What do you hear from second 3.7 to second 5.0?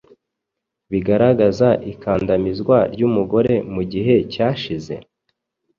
mu gihe cyashize?